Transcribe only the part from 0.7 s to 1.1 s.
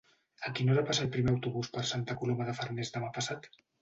hora passa